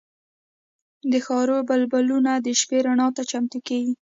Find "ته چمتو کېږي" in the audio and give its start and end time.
3.15-3.93